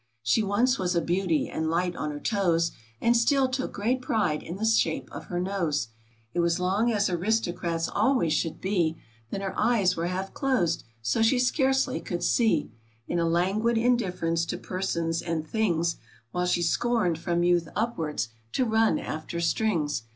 [0.23, 4.41] She once was a beauty, and light on her toes, And still took great pride
[4.41, 5.89] in the shape of her nose;
[6.33, 8.97] It was long as aristocrat's always should be;
[9.29, 12.71] Then her eyes were half closed so she scarcely could see,
[13.07, 15.97] In a languid indifference to persons and things,
[16.31, 20.01] While she scorned, from youth upwards, to run after strings.